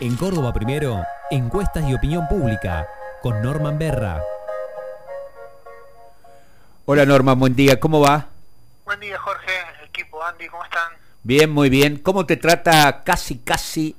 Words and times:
En 0.00 0.14
Córdoba 0.16 0.52
Primero, 0.52 1.04
encuestas 1.28 1.82
y 1.88 1.92
opinión 1.92 2.28
pública, 2.28 2.88
con 3.20 3.42
Norman 3.42 3.80
Berra. 3.80 4.22
Hola 6.84 7.04
Norman, 7.04 7.36
buen 7.36 7.56
día, 7.56 7.80
¿cómo 7.80 8.00
va? 8.00 8.28
Buen 8.84 9.00
día 9.00 9.18
Jorge, 9.18 9.52
equipo 9.84 10.22
Andy, 10.24 10.46
¿cómo 10.46 10.62
están? 10.62 10.92
Bien, 11.24 11.50
muy 11.50 11.68
bien. 11.68 11.98
¿Cómo 11.98 12.26
te 12.26 12.36
trata 12.36 13.02
casi, 13.02 13.40
casi 13.40 13.96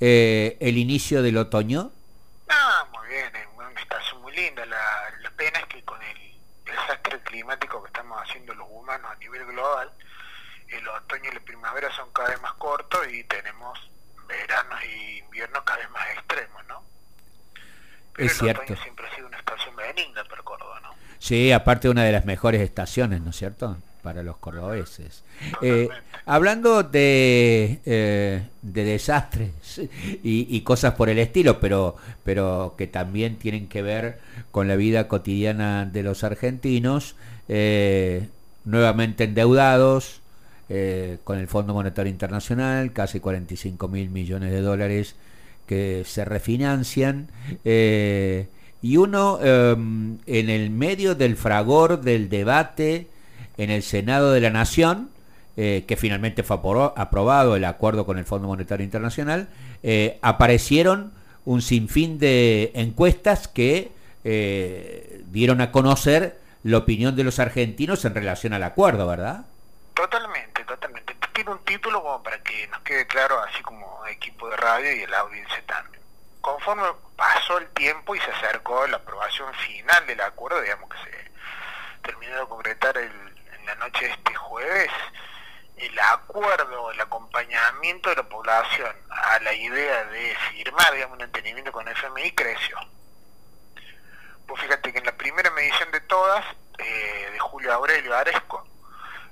eh, 0.00 0.56
el 0.58 0.78
inicio 0.78 1.22
del 1.22 1.36
otoño? 1.36 1.92
Ah, 2.48 2.84
muy 2.92 3.06
bien, 3.06 3.36
es 3.36 3.46
una 3.56 3.80
estación 3.80 4.20
muy 4.22 4.34
linda. 4.34 4.66
La, 4.66 4.76
la 5.22 5.30
pena 5.30 5.60
es 5.60 5.66
que 5.66 5.80
con 5.84 6.02
el 6.02 6.40
desastre 6.64 7.20
climático 7.20 7.80
que 7.84 7.86
estamos 7.86 8.20
haciendo 8.20 8.52
los 8.52 8.66
humanos 8.68 9.12
a 9.12 9.18
nivel 9.20 9.46
global, 9.46 9.92
el 10.66 10.88
otoño 10.88 11.30
y 11.30 11.34
la 11.34 11.40
primavera 11.40 11.88
son 11.92 12.10
cada 12.12 12.30
vez 12.30 12.42
más 12.42 12.54
cortos 12.54 13.06
y 13.12 13.22
tenemos 13.22 13.78
veranos 14.26 14.78
y 14.84 15.18
inviernos 15.18 15.62
cada 15.64 15.78
vez 15.78 15.90
más 15.90 16.06
extremos, 16.14 16.62
¿no? 16.68 16.82
Pero 18.14 18.26
Es 18.26 18.32
el 18.32 18.38
cierto. 18.38 18.76
siempre 18.82 19.06
ha 19.06 19.14
sido 19.14 19.26
una 19.28 19.38
estación 19.38 19.76
benigna 19.76 20.24
para 20.24 20.42
Córdoba, 20.42 20.80
¿no? 20.82 20.90
Sí, 21.18 21.52
aparte 21.52 21.88
una 21.88 22.04
de 22.04 22.12
las 22.12 22.24
mejores 22.24 22.60
estaciones, 22.60 23.20
¿no 23.20 23.30
es 23.30 23.36
cierto? 23.36 23.76
Para 24.02 24.22
los 24.22 24.36
cordobeses. 24.36 25.24
Eh, 25.62 25.88
hablando 26.26 26.82
de, 26.84 27.80
eh, 27.84 28.48
de 28.62 28.84
desastres 28.84 29.78
y, 30.22 30.46
y 30.48 30.60
cosas 30.62 30.94
por 30.94 31.08
el 31.08 31.18
estilo, 31.18 31.58
pero, 31.58 31.96
pero 32.22 32.74
que 32.78 32.86
también 32.86 33.36
tienen 33.36 33.68
que 33.68 33.82
ver 33.82 34.20
con 34.52 34.68
la 34.68 34.76
vida 34.76 35.08
cotidiana 35.08 35.86
de 35.86 36.02
los 36.04 36.22
argentinos, 36.22 37.16
eh, 37.48 38.28
nuevamente 38.64 39.24
endeudados 39.24 40.20
eh, 40.68 41.18
con 41.24 41.38
el 41.38 41.46
Fondo 41.48 41.74
Monetario 41.74 42.10
Internacional, 42.10 42.92
casi 42.92 43.20
45 43.20 43.88
mil 43.88 44.10
millones 44.10 44.50
de 44.50 44.60
dólares 44.60 45.16
que 45.66 46.02
se 46.04 46.24
refinancian. 46.24 47.28
eh, 47.64 48.48
y 48.82 48.98
uno 48.98 49.38
eh, 49.42 49.72
en 49.72 50.50
el 50.50 50.70
medio 50.70 51.14
del 51.14 51.36
fragor 51.36 52.02
del 52.02 52.28
debate 52.28 53.08
en 53.56 53.70
el 53.70 53.82
Senado 53.82 54.32
de 54.32 54.40
la 54.40 54.50
Nación, 54.50 55.10
eh, 55.56 55.84
que 55.88 55.96
finalmente 55.96 56.42
fue 56.42 56.58
apro- 56.58 56.92
aprobado 56.96 57.56
el 57.56 57.64
acuerdo 57.64 58.04
con 58.04 58.18
el 58.18 58.26
Fondo 58.26 58.46
Monetario 58.48 58.84
Internacional, 58.84 59.48
eh, 59.82 60.18
aparecieron 60.22 61.12
un 61.46 61.62
sinfín 61.62 62.18
de 62.18 62.70
encuestas 62.74 63.48
que 63.48 63.90
eh, 64.24 65.22
dieron 65.32 65.60
a 65.62 65.72
conocer 65.72 66.38
la 66.62 66.78
opinión 66.78 67.16
de 67.16 67.24
los 67.24 67.38
argentinos 67.38 68.04
en 68.04 68.14
relación 68.14 68.52
al 68.52 68.62
acuerdo, 68.64 69.06
¿verdad? 69.06 69.46
Totalmente. 69.94 70.45
Tiene 71.36 71.50
un 71.50 71.62
título 71.66 72.02
como 72.02 72.22
para 72.22 72.42
que 72.42 72.66
nos 72.68 72.80
quede 72.80 73.06
claro, 73.06 73.38
así 73.42 73.62
como 73.62 74.06
equipo 74.06 74.48
de 74.48 74.56
radio 74.56 74.90
y 74.90 75.06
la 75.06 75.18
audiencia 75.18 75.62
también. 75.66 76.02
Conforme 76.40 76.82
pasó 77.14 77.58
el 77.58 77.68
tiempo 77.74 78.14
y 78.14 78.20
se 78.20 78.30
acercó 78.30 78.86
la 78.86 78.96
aprobación 78.96 79.52
final 79.52 80.06
del 80.06 80.22
acuerdo, 80.22 80.62
digamos 80.62 80.88
que 80.88 80.96
se 81.10 81.30
terminó 82.00 82.40
de 82.40 82.48
concretar 82.48 82.96
el- 82.96 83.36
en 83.52 83.66
la 83.66 83.74
noche 83.74 84.06
de 84.06 84.12
este 84.12 84.34
jueves, 84.34 84.90
el 85.76 85.98
acuerdo, 85.98 86.90
el 86.90 87.00
acompañamiento 87.02 88.08
de 88.08 88.16
la 88.16 88.22
población 88.22 88.96
a 89.10 89.38
la 89.40 89.52
idea 89.52 90.04
de 90.06 90.34
firmar, 90.50 90.90
digamos, 90.94 91.16
un 91.18 91.24
entendimiento 91.24 91.70
con 91.70 91.86
el 91.86 91.94
FMI 91.94 92.32
creció. 92.32 92.78
Pues 94.48 94.62
fíjate 94.62 94.90
que 94.90 95.00
en 95.00 95.04
la 95.04 95.12
primera 95.18 95.50
medición 95.50 95.90
de 95.90 96.00
todas, 96.00 96.46
eh, 96.78 97.28
de 97.30 97.38
Julio 97.40 97.74
Aurelio 97.74 98.16
Aresco, 98.16 98.65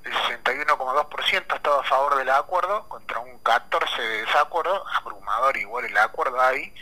el 0.05 0.12
61,2% 0.12 1.56
estaba 1.56 1.80
a 1.80 1.84
favor 1.84 2.16
del 2.16 2.30
acuerdo 2.30 2.88
contra 2.88 3.20
un 3.20 3.42
14% 3.42 3.97
de 3.97 4.22
desacuerdo, 4.22 4.84
abrumador 4.88 5.56
igual 5.56 5.86
el 5.86 5.97
acuerdo 5.97 6.41
ahí, 6.41 6.74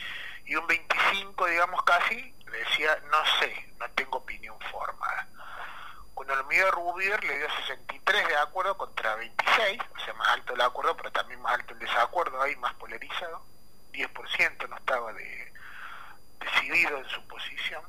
y 0.45 0.57
un 0.57 0.67
25, 0.67 1.47
digamos 1.47 1.83
casi, 1.85 2.35
decía 2.51 2.99
no 3.11 3.19
sé, 3.39 3.75
no 3.79 3.89
tengo 3.93 4.19
opinión 4.19 4.59
formada. 4.71 5.29
Cuando 6.15 6.35
lo 6.37 6.45
midió 6.45 6.71
Rubier 6.71 7.23
le 7.25 7.39
dio 7.39 7.49
63 7.67 8.29
de 8.29 8.37
acuerdo 8.37 8.77
contra 8.77 9.15
26, 9.17 9.81
o 9.95 10.05
sea, 10.05 10.15
más 10.15 10.29
alto 10.29 10.55
el 10.55 10.61
acuerdo, 10.61 10.97
pero 10.97 11.11
también 11.13 11.41
más 11.41 11.55
alto 11.55 11.73
el 11.75 11.79
desacuerdo, 11.79 12.41
ahí 12.43 12.55
más 12.57 12.75
polarizado, 12.75 13.45
10% 13.93 14.69
no 14.69 14.77
estaba 14.77 15.13
de, 15.13 15.53
decidido 16.41 16.99
en 16.99 17.09
su 17.09 17.27
posición. 17.27 17.83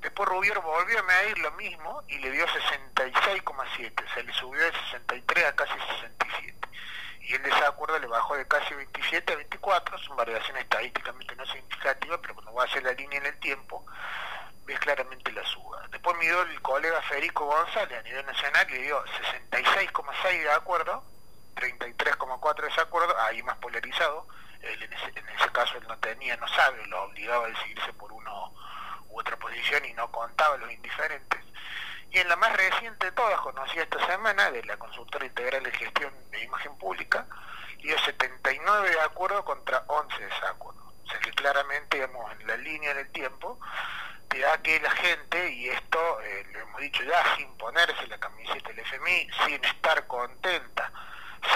Después 0.00 0.28
Rubier 0.28 0.58
volvió 0.60 1.00
a 1.00 1.02
medir 1.02 1.38
lo 1.38 1.50
mismo 1.52 2.02
y 2.06 2.18
le 2.18 2.30
dio 2.30 2.46
66,7, 2.46 4.04
o 4.04 4.14
sea, 4.14 4.22
le 4.22 4.32
subió 4.32 4.62
de 4.62 4.72
63 4.72 5.44
a 5.44 5.56
casi 5.56 5.72
67. 5.72 6.68
Y 7.22 7.34
el 7.34 7.42
desacuerdo 7.42 7.98
le 7.98 8.06
bajó 8.06 8.36
de 8.36 8.46
casi 8.46 8.74
27 8.74 9.32
a 9.32 9.36
24, 9.36 9.98
son 9.98 10.16
variaciones 10.16 10.62
estadísticamente 10.62 11.34
no 11.36 11.44
significativas, 11.46 12.20
pero 12.22 12.34
cuando 12.34 12.54
va 12.54 12.62
a 12.62 12.66
hacer 12.66 12.82
la 12.82 12.92
línea 12.92 13.18
en 13.18 13.26
el 13.26 13.38
tiempo, 13.40 13.84
ves 14.64 14.78
claramente 14.78 15.32
la 15.32 15.44
suba. 15.44 15.86
Después 15.90 16.16
midió 16.18 16.42
el 16.42 16.62
colega 16.62 17.02
Federico 17.02 17.46
González 17.46 17.98
a 17.98 18.02
nivel 18.02 18.24
nacional 18.24 18.66
y 18.70 18.74
le 18.74 18.82
dio 18.82 19.04
66,6 19.04 20.42
de 20.42 20.52
acuerdo, 20.52 21.04
33,4 21.56 22.56
de 22.56 22.68
desacuerdo, 22.68 23.18
ahí 23.20 23.42
más 23.42 23.56
polarizado. 23.58 24.26
Él 24.62 24.82
en, 24.82 24.92
ese, 24.92 25.06
en 25.14 25.28
ese 25.28 25.50
caso 25.50 25.76
él 25.78 25.86
no 25.88 25.98
tenía, 25.98 26.36
no 26.36 26.48
sabe, 26.48 26.86
lo 26.86 27.04
obligaba 27.04 27.46
a 27.46 27.48
decidirse 27.48 27.92
por 27.94 28.12
uno 28.12 28.17
otra 29.18 29.36
posición 29.36 29.84
y 29.84 29.92
no 29.94 30.10
contaba 30.10 30.56
los 30.56 30.70
indiferentes. 30.70 31.40
Y 32.10 32.18
en 32.18 32.28
la 32.28 32.36
más 32.36 32.56
reciente 32.56 33.06
de 33.06 33.12
todas, 33.12 33.38
conocida 33.40 33.82
esta 33.82 34.04
semana, 34.06 34.50
de 34.50 34.64
la 34.64 34.78
consultora 34.78 35.26
integral 35.26 35.62
de 35.62 35.72
gestión 35.72 36.12
de 36.30 36.42
imagen 36.44 36.76
pública, 36.78 37.26
dio 37.82 37.98
79 37.98 38.90
de 38.90 39.00
acuerdo 39.00 39.44
contra 39.44 39.84
11 39.86 40.18
de 40.18 40.26
desacuerdo. 40.26 40.94
O 41.04 41.10
sea 41.10 41.20
que 41.20 41.30
claramente, 41.32 41.96
digamos, 41.96 42.32
en 42.32 42.46
la 42.46 42.56
línea 42.56 42.94
del 42.94 43.10
tiempo, 43.10 43.58
te 44.28 44.44
que 44.62 44.80
la 44.80 44.90
gente, 44.90 45.50
y 45.50 45.68
esto 45.68 46.20
eh, 46.20 46.46
lo 46.52 46.60
hemos 46.60 46.80
dicho 46.80 47.02
ya, 47.02 47.36
sin 47.36 47.48
ponerse 47.56 48.06
la 48.06 48.18
camiseta 48.18 48.68
del 48.68 48.80
FMI, 48.80 49.28
sin 49.46 49.64
estar 49.64 50.06
contenta, 50.06 50.92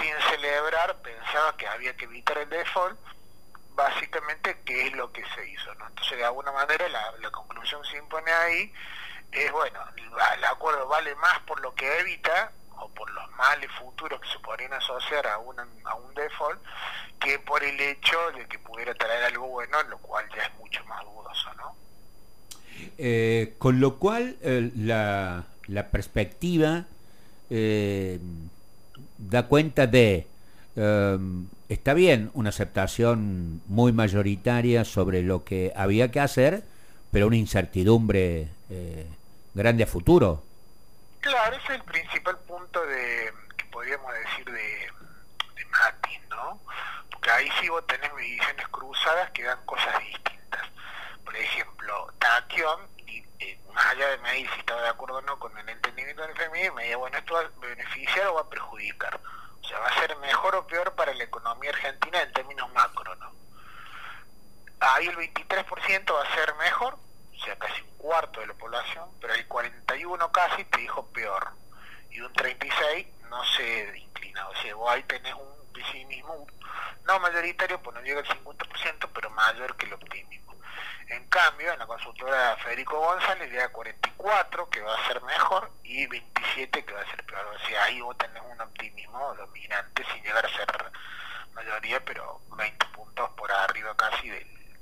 sin 0.00 0.14
celebrar, 0.30 1.00
pensaba 1.02 1.56
que 1.56 1.66
había 1.66 1.94
que 1.96 2.04
evitar 2.04 2.38
el 2.38 2.48
default, 2.48 2.98
básicamente 3.74 4.60
qué 4.64 4.86
es 4.88 4.92
lo 4.94 5.12
que 5.12 5.22
se 5.34 5.48
hizo. 5.48 5.74
¿no? 5.74 5.88
Entonces, 5.88 6.18
de 6.18 6.24
alguna 6.24 6.52
manera, 6.52 6.88
la, 6.88 7.12
la 7.20 7.30
conclusión 7.30 7.84
se 7.84 7.98
impone 7.98 8.30
ahí, 8.30 8.72
es 9.32 9.50
bueno, 9.52 9.80
el, 9.96 10.44
acuerdo 10.44 10.86
vale 10.88 11.14
más 11.16 11.38
por 11.40 11.60
lo 11.60 11.74
que 11.74 12.00
evita 12.00 12.52
o 12.78 12.88
por 12.88 13.10
los 13.10 13.30
males 13.32 13.70
futuros 13.78 14.20
que 14.20 14.28
se 14.28 14.38
podrían 14.40 14.72
asociar 14.74 15.26
a, 15.26 15.38
una, 15.38 15.66
a 15.84 15.94
un 15.94 16.14
default 16.14 16.60
que 17.18 17.38
por 17.38 17.62
el 17.62 17.80
hecho 17.80 18.18
de 18.32 18.46
que 18.46 18.58
pudiera 18.58 18.94
traer 18.94 19.24
algo 19.24 19.46
bueno, 19.46 19.82
lo 19.84 19.98
cual 19.98 20.28
ya 20.36 20.42
es 20.42 20.54
mucho 20.54 20.84
más 20.84 21.02
dudoso, 21.02 21.54
¿no? 21.54 21.74
Eh, 22.98 23.54
con 23.58 23.80
lo 23.80 23.98
cual 23.98 24.36
eh, 24.42 24.70
la, 24.76 25.44
la 25.68 25.88
perspectiva 25.88 26.84
eh, 27.48 28.18
da 29.18 29.46
cuenta 29.46 29.86
de, 29.86 30.26
eh, 30.76 31.18
está 31.72 31.94
bien, 31.94 32.30
una 32.34 32.50
aceptación 32.50 33.62
muy 33.66 33.92
mayoritaria 33.92 34.84
sobre 34.84 35.22
lo 35.22 35.44
que 35.44 35.72
había 35.74 36.10
que 36.10 36.20
hacer, 36.20 36.64
pero 37.10 37.26
una 37.26 37.36
incertidumbre 37.36 38.48
eh, 38.70 39.06
grande 39.54 39.84
a 39.84 39.86
futuro. 39.86 40.42
Claro, 41.20 41.56
ese 41.56 41.74
es 41.74 41.80
el 41.80 41.84
principal 41.84 42.38
punto 42.40 42.84
de 42.84 43.32
que 43.56 43.64
podríamos 43.66 44.12
decir 44.12 44.44
de, 44.46 44.52
de 45.56 45.64
Mati, 45.66 46.18
¿no? 46.30 46.60
Porque 47.10 47.30
ahí 47.30 47.48
sí 47.60 47.68
vos 47.68 47.86
tenés 47.86 48.12
mediciones 48.14 48.68
cruzadas 48.68 49.30
que 49.30 49.44
dan 49.44 49.64
cosas 49.64 49.98
distintas. 50.00 50.62
Por 51.24 51.36
ejemplo, 51.36 52.12
Taquión, 52.18 52.80
y, 53.06 53.24
eh, 53.38 53.58
más 53.72 53.86
allá 53.86 54.08
de 54.08 54.18
medir 54.18 54.50
si 54.50 54.60
estaba 54.60 54.82
de 54.82 54.88
acuerdo 54.88 55.18
o 55.18 55.22
no 55.22 55.38
con 55.38 55.56
el 55.56 55.68
entendimiento 55.68 56.22
del 56.22 56.32
FMI, 56.32 56.70
me 56.70 56.82
decía, 56.82 56.96
bueno, 56.96 57.16
esto 57.16 57.34
va 57.34 57.40
a 57.40 57.66
beneficiar 57.66 58.26
o 58.28 58.34
va 58.34 58.40
a 58.42 58.50
perjudicar. 58.50 59.20
Va 59.80 59.88
a 59.88 60.00
ser 60.00 60.16
mejor 60.18 60.54
o 60.54 60.66
peor 60.66 60.94
para 60.94 61.14
la 61.14 61.24
economía 61.24 61.70
argentina 61.70 62.22
en 62.22 62.32
términos 62.32 62.70
macro, 62.72 63.14
¿no? 63.16 63.32
Ahí 64.80 65.06
el 65.06 65.16
23% 65.16 66.12
va 66.12 66.22
a 66.22 66.34
ser 66.34 66.54
mejor, 66.56 66.94
o 66.94 67.44
sea, 67.44 67.56
casi 67.58 67.80
un 67.82 67.96
cuarto 67.98 68.40
de 68.40 68.48
la 68.48 68.54
población, 68.54 69.08
pero 69.20 69.34
el 69.34 69.46
41 69.46 70.32
casi 70.32 70.64
te 70.64 70.80
dijo 70.80 71.06
peor. 71.12 71.52
Y 72.10 72.20
un 72.20 72.32
36 72.32 73.06
no 73.30 73.44
se 73.44 73.98
inclina. 73.98 74.48
O 74.48 74.54
sea, 74.56 74.74
vos 74.74 74.90
ahí 74.90 75.02
tenés 75.04 75.34
un 75.34 75.72
pesimismo, 75.72 76.46
no 77.04 77.20
mayoritario, 77.20 77.80
pues 77.82 77.94
no 77.94 78.02
llega 78.02 78.20
al 78.20 78.26
50%, 78.26 79.08
pero 79.14 79.30
mayor 79.30 79.76
que 79.76 79.86
el 79.86 79.94
optimismo. 79.94 80.54
En 81.08 81.28
cambio, 81.28 81.72
en 81.72 81.78
la 81.78 81.86
consultora 81.86 82.56
Federico 82.56 82.98
González 82.98 83.50
le 83.50 83.58
da 83.58 83.69
44, 83.69 84.70
que 84.70 84.80
va 84.80 84.94
a 84.94 85.06
ser 85.06 85.20
mejor, 85.22 85.70
y 85.82 86.06
27, 86.06 86.84
que 86.84 86.92
va 86.92 87.00
a 87.00 87.10
ser 87.10 87.24
peor. 87.24 87.46
O 87.46 87.58
sea, 87.66 87.84
ahí 87.84 88.00
vos 88.00 88.16
tenés 88.16 88.42
un 88.42 88.60
optimismo 88.60 89.34
dominante, 89.34 90.04
sin 90.12 90.22
llegar 90.22 90.44
a 90.44 90.48
ser 90.48 90.92
mayoría, 91.54 92.04
pero 92.04 92.40
20 92.56 92.86
puntos 92.86 93.30
por 93.30 93.50
arriba 93.52 93.96
casi 93.96 94.28
del, 94.30 94.78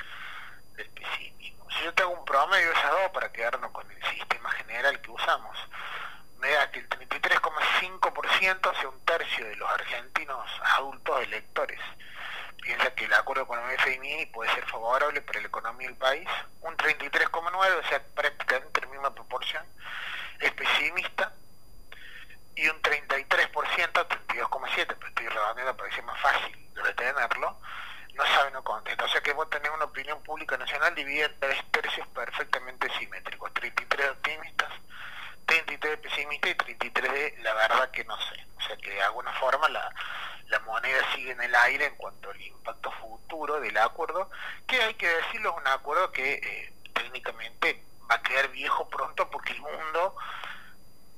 del 0.76 0.90
pesimismo. 0.90 1.70
Si 1.70 1.84
yo 1.84 1.94
te 1.94 2.02
hago 2.02 2.12
un 2.12 2.24
promedio 2.24 2.66
de 2.66 2.74
esas 2.74 2.90
dos 2.90 3.10
para 3.12 3.32
quedarnos 3.32 3.70
con 3.72 3.90
el 3.90 4.02
sistema 4.04 4.50
general 4.52 5.00
que 5.00 5.10
usamos, 5.10 5.56
me 6.38 6.50
da 6.50 6.70
que 6.70 6.80
el 6.80 6.88
33,5%, 6.88 8.70
o 8.70 8.74
sea, 8.74 8.88
un 8.88 9.04
tercio 9.04 9.46
de 9.46 9.56
los 9.56 9.70
argentinos 9.70 10.48
adultos 10.76 11.22
electores, 11.22 11.80
piensa 12.62 12.94
que 12.94 13.08
la 13.08 13.18
acuerdo 13.18 13.46
con 13.46 13.58
el 13.58 13.78
FMI 13.78 14.26
puede 14.26 14.52
ser 14.54 14.64
favorable 14.90 15.20
para 15.22 15.40
la 15.40 15.46
economía 15.46 15.86
del 15.88 15.96
país. 15.96 16.28
Un 16.62 16.76
33,9, 16.76 17.78
o 17.78 17.88
sea, 17.88 18.02
prácticamente 18.14 18.80
la 18.80 18.86
misma 18.88 19.14
proporción, 19.14 19.64
es 20.40 20.50
pesimista. 20.52 21.32
Y 22.56 22.68
un 22.68 22.82
33%, 22.82 23.38
32,7, 23.38 24.86
pero 24.86 25.06
estoy 25.06 25.28
redondeando 25.28 25.76
para 25.76 25.90
que 25.90 26.02
más 26.02 26.20
fácil 26.20 26.74
de 26.74 26.82
retenerlo, 26.82 27.56
no 28.14 28.26
sabe, 28.26 28.50
no 28.50 28.64
contesta. 28.64 29.04
O 29.04 29.08
sea 29.08 29.20
que 29.20 29.32
vos 29.32 29.48
tenés 29.48 29.70
una 29.70 29.84
opinión 29.84 30.20
pública 30.24 30.56
nacional 30.56 30.94
dividida 30.94 31.26
en 31.26 31.40
tres 31.40 31.64
tercios 31.70 32.06
perfectamente 32.08 32.90
simétricos. 32.98 33.54
33 33.54 34.10
optimistas, 34.10 34.68
33 35.46 35.98
pesimistas 35.98 36.50
y 36.50 36.54
33 36.56 37.12
de 37.12 37.42
la 37.42 37.54
verdad 37.54 37.90
que 37.92 38.04
no 38.04 38.16
sé. 38.18 38.44
O 38.58 38.60
sea 38.62 38.76
que 38.76 38.90
de 38.90 39.02
alguna 39.02 39.32
forma 39.34 39.68
la, 39.68 39.94
la 40.50 40.60
moneda 40.60 40.98
sigue 41.14 41.32
en 41.32 41.40
el 41.40 41.54
aire 41.54 41.86
en 41.86 41.94
cuanto 41.96 42.30
al 42.30 42.40
impacto 42.40 42.90
futuro 42.92 43.60
del 43.60 43.76
acuerdo, 43.76 44.30
que 44.66 44.82
hay 44.82 44.94
que 44.94 45.08
decirlo, 45.08 45.50
es 45.50 45.62
un 45.62 45.68
acuerdo 45.68 46.10
que 46.12 46.34
eh, 46.34 46.72
técnicamente 46.92 47.82
va 48.10 48.16
a 48.16 48.22
quedar 48.22 48.50
viejo 48.50 48.88
pronto 48.88 49.30
porque 49.30 49.52
el 49.52 49.60
mundo 49.60 50.16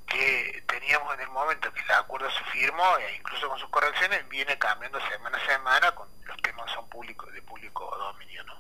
que 0.07 0.63
teníamos 0.69 1.15
en 1.15 1.21
el 1.21 1.29
momento 1.29 1.73
que 1.73 1.81
el 1.81 1.91
acuerdo 1.93 2.29
se 2.31 2.45
firmó, 2.53 2.99
e 2.99 3.17
incluso 3.17 3.49
con 3.49 3.59
sus 3.59 3.71
correcciones, 3.71 4.29
viene 4.29 4.59
cambiando 4.59 4.99
semana 5.09 5.39
a 5.39 5.47
semana 5.47 5.93
con 5.93 6.07
los 6.27 6.37
temas 6.43 6.71
son 6.71 6.87
públicos 6.89 7.33
de 7.33 7.41
público 7.41 7.91
dominio. 7.99 8.45
¿no? 8.45 8.55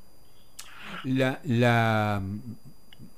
La, 1.04 1.40
la, 1.44 2.22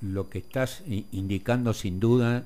lo 0.00 0.28
que 0.28 0.38
estás 0.38 0.82
indicando 0.86 1.72
sin 1.72 2.00
duda 2.00 2.42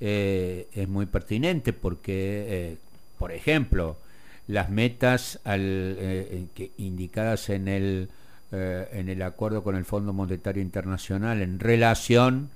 eh, 0.00 0.68
es 0.72 0.88
muy 0.88 1.04
pertinente 1.04 1.74
porque, 1.74 2.46
eh, 2.48 2.78
por 3.18 3.32
ejemplo, 3.32 3.98
las 4.46 4.70
metas 4.70 5.40
al, 5.44 5.96
eh, 5.98 6.46
indicadas 6.76 7.48
en 7.50 7.68
el, 7.68 8.08
en 8.52 9.08
el 9.08 9.22
acuerdo 9.22 9.62
con 9.64 9.74
el 9.76 9.84
Fondo 9.84 10.12
Monetario 10.12 10.62
Internacional 10.62 11.42
en 11.42 11.58
relación 11.58 12.50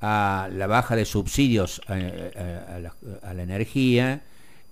a 0.00 0.48
la 0.52 0.66
baja 0.66 0.94
de 0.94 1.04
subsidios 1.04 1.80
a, 1.86 2.78
la, 2.78 3.42
energía 3.42 4.22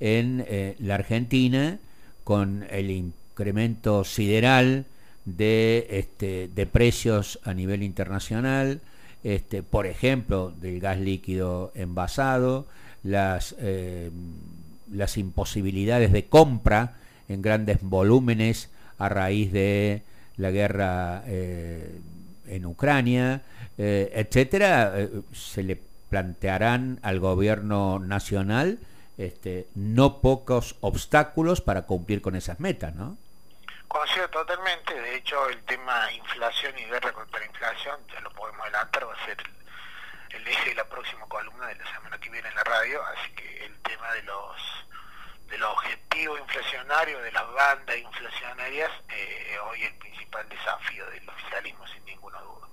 en 0.00 0.44
la 0.78 0.96
Argentina 0.96 1.78
con 2.24 2.66
el 2.70 2.90
incremento 2.90 4.04
sideral 4.04 4.84
de, 5.24 5.86
este, 5.90 6.66
precios 6.66 7.40
a 7.44 7.54
nivel 7.54 7.82
internacional, 7.82 8.80
este, 9.22 9.62
por 9.62 9.86
ejemplo, 9.86 10.52
del 10.60 10.80
gas 10.80 10.98
líquido 10.98 11.72
envasado, 11.74 12.66
las, 13.02 13.54
eh, 13.58 14.10
las 14.90 15.16
imposibilidades 15.16 16.12
de 16.12 16.26
compra 16.26 16.96
en 17.28 17.42
grandes 17.42 17.78
volúmenes 17.81 18.70
a 18.98 19.08
raíz 19.08 19.52
de 19.52 20.02
la 20.37 20.50
guerra 20.50 21.22
eh, 21.26 22.00
en 22.46 22.66
Ucrania, 22.66 23.42
eh, 23.78 24.10
etcétera, 24.14 24.94
se 25.32 25.62
le 25.62 25.81
plantearán 26.08 26.98
al 27.02 27.20
gobierno 27.20 27.98
nacional 27.98 28.78
este, 29.20 29.69
no 29.75 30.20
pocos 30.22 30.76
obstáculos 30.81 31.60
para 31.60 31.82
cumplir 31.82 32.22
con 32.22 32.37
esas 32.37 32.58
metas, 32.58 32.94
¿no? 32.94 33.19
Coincido 33.87 34.28
totalmente, 34.31 34.94
de 34.94 35.16
hecho 35.16 35.48
el 35.50 35.60
tema 35.64 36.10
inflación 36.12 36.72
y 36.78 36.84
guerra 36.84 37.12
contra 37.12 37.40
la 37.40 37.46
inflación, 37.46 37.96
ya 38.10 38.20
lo 38.20 38.31
podemos 38.31 38.62
adelantar, 38.62 39.06
va 39.06 39.12
a 39.12 39.26
ser 39.26 39.37
el, 40.30 40.46
eje 40.46 40.70
de 40.70 40.74
la 40.76 40.88
próxima 40.88 41.26
columna 41.26 41.66
de 41.66 41.76
la 41.76 41.92
semana 41.92 42.18
que 42.18 42.30
viene 42.30 42.48
en 42.48 42.54
la 42.54 42.64
radio, 42.64 43.00
así 43.06 43.32
que 43.32 43.64
el 43.64 43.74
tema 43.80 44.12
de 44.12 44.22
los 44.22 44.56
de 45.50 45.58
los 45.58 45.70
objetivos 45.72 46.38
inflacionarios, 46.40 47.22
de 47.24 47.32
las 47.32 47.52
bandas 47.52 47.98
inflacionarias, 47.98 48.90
eh, 49.08 49.56
hoy 49.68 49.82
el 49.82 49.94
principal 49.94 50.48
desafío 50.48 51.04
del 51.10 51.28
oficialismo, 51.28 51.84
sin 51.88 52.04
ninguna 52.04 52.38
duda. 52.38 52.68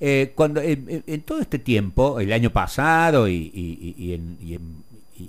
Eh, 0.00 0.32
cuando 0.36 0.60
en, 0.60 1.22
todo 1.22 1.40
este 1.40 1.58
tiempo, 1.58 2.20
el 2.20 2.32
año 2.32 2.50
pasado 2.50 3.26
y, 3.26 3.50
y, 3.52 4.60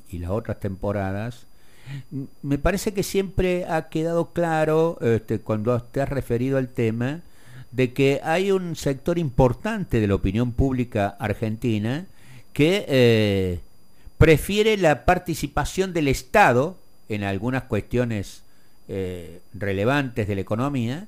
y 0.09 0.19
las 0.19 0.29
otras 0.29 0.59
temporadas, 0.59 1.47
me 2.41 2.57
parece 2.57 2.93
que 2.93 3.03
siempre 3.03 3.65
ha 3.65 3.89
quedado 3.89 4.33
claro, 4.33 4.97
este, 5.01 5.39
cuando 5.39 5.81
te 5.83 6.01
has 6.01 6.09
referido 6.09 6.57
al 6.57 6.69
tema, 6.69 7.21
de 7.75 7.91
que 7.91 8.21
hay 8.23 8.51
un 8.51 8.77
sector 8.77 9.19
importante 9.19 9.99
de 9.99 10.07
la 10.07 10.15
opinión 10.15 10.53
pública 10.53 11.17
argentina 11.19 12.05
que 12.53 12.85
eh, 12.87 13.59
prefiere 14.17 14.77
la 14.77 15.03
participación 15.03 15.91
del 15.91 16.07
Estado 16.07 16.77
en 17.09 17.25
algunas 17.25 17.63
cuestiones 17.63 18.43
eh, 18.87 19.41
relevantes 19.53 20.25
de 20.25 20.35
la 20.35 20.41
economía, 20.41 21.07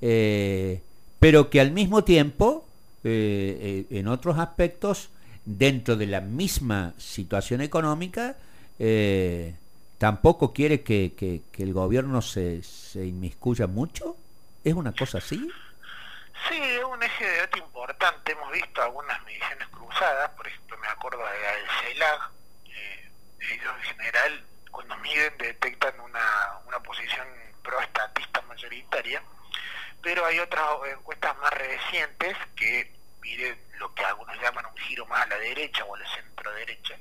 eh, 0.00 0.80
pero 1.20 1.50
que 1.50 1.60
al 1.60 1.72
mismo 1.72 2.02
tiempo, 2.02 2.64
en 3.04 4.08
otros 4.08 4.38
aspectos, 4.38 5.10
dentro 5.44 5.96
de 5.96 6.06
la 6.06 6.20
misma 6.20 6.94
situación 6.98 7.60
económica, 7.60 8.36
tampoco 9.98 10.52
quiere 10.52 10.80
que, 10.80 11.42
el 11.58 11.72
gobierno 11.72 12.20
se, 12.20 12.62
se, 12.62 13.06
inmiscuya 13.06 13.66
mucho? 13.68 14.16
¿Es 14.64 14.74
una 14.74 14.92
cosa 14.92 15.18
así? 15.18 15.48
Sí, 16.48 16.60
es 16.62 16.84
un 16.84 17.02
eje 17.02 17.24
de 17.24 17.30
debate 17.32 17.58
importante. 17.58 18.32
Hemos 18.32 18.52
visto 18.52 18.82
algunas 18.82 19.22
mediciones 19.24 19.68
cruzadas, 19.68 20.30
por 20.30 20.46
ejemplo, 20.46 20.78
me 20.78 20.88
acuerdo 20.88 21.24
de 21.24 21.68
CELAG. 21.80 22.30
Eh, 22.66 23.10
ellos 23.52 23.74
en 23.76 23.82
general, 23.82 24.46
cuando 24.70 24.96
miden, 24.98 25.36
detectan 25.38 25.98
una, 26.00 26.58
una 26.66 26.80
posición 26.80 27.26
proestatista 27.62 28.42
mayoritaria, 28.42 29.22
pero 30.02 30.24
hay 30.24 30.38
otras 30.38 30.64
encuestas 30.92 31.36
más 31.38 31.52
recientes 31.52 32.36
que 32.54 32.92
miden 33.20 33.60
lo 33.78 33.92
que 33.94 34.04
algunos 34.04 34.36
llaman 34.40 34.66
un 34.66 34.76
giro 34.76 35.04
más 35.06 35.22
a 35.22 35.26
la 35.26 35.38
derecha 35.38 35.84
o 35.84 35.94
a 35.94 35.98
la 35.98 36.08
centro 36.14 36.52
derecha 36.52 36.96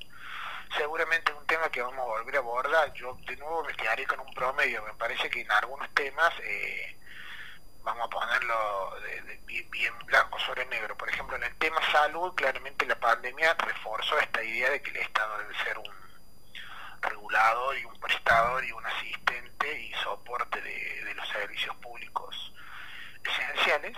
seguramente 0.77 1.31
es 1.31 1.37
un 1.37 1.45
tema 1.45 1.69
que 1.69 1.81
vamos 1.81 1.99
a 1.99 2.03
volver 2.03 2.35
a 2.35 2.39
abordar. 2.39 2.93
Yo 2.93 3.17
de 3.25 3.35
nuevo 3.37 3.63
me 3.63 3.73
quedaré 3.73 4.05
con 4.05 4.19
un 4.19 4.33
promedio. 4.33 4.83
Me 4.83 4.93
parece 4.93 5.29
que 5.29 5.41
en 5.41 5.51
algunos 5.51 5.89
temas 5.93 6.33
eh, 6.41 6.97
vamos 7.85 8.07
a 8.07 8.09
ponerlo 8.09 8.95
bien 9.69 9.93
blanco 10.05 10.39
sobre 10.39 10.65
negro. 10.65 10.97
Por 10.97 11.07
ejemplo, 11.07 11.35
en 11.37 11.43
el 11.43 11.55
tema 11.57 11.79
salud, 11.91 12.33
claramente 12.35 12.85
la 12.85 12.99
pandemia 12.99 13.53
reforzó 13.53 14.19
esta 14.19 14.43
idea 14.43 14.71
de 14.71 14.81
que 14.81 14.89
el 14.89 14.97
Estado 14.97 15.37
debe 15.37 15.55
ser 15.63 15.77
un 15.77 15.95
regulador 17.01 17.77
y 17.77 17.85
un 17.85 17.99
prestador 17.99 18.65
y 18.65 18.71
un 18.71 18.85
asistente 18.85 19.81
y 19.81 19.93
soporte 20.03 20.59
de, 20.61 21.13
los 21.15 21.29
servicios 21.29 21.75
públicos 21.77 22.53
esenciales. 23.23 23.97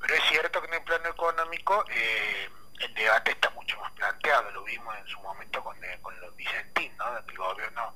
Pero 0.00 0.14
es 0.14 0.22
cierto 0.24 0.60
que 0.62 0.68
en 0.68 0.74
el 0.74 0.82
plano 0.82 1.08
económico 1.08 1.84
eh, 1.90 2.48
el 2.80 2.94
debate 2.94 3.32
está 3.32 3.50
mucho 3.50 3.78
más 3.80 3.90
planteado, 3.92 4.50
lo 4.52 4.62
vimos 4.62 4.96
en 4.96 5.06
su 5.08 5.18
momento 5.20 5.62
con, 5.62 5.82
eh, 5.84 5.98
con 6.00 6.18
los 6.20 6.34
Vicentín, 6.36 6.96
¿no? 6.96 7.18
el 7.18 7.36
gobierno 7.36 7.94